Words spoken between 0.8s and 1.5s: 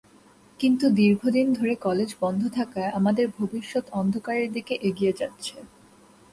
দীর্ঘদিন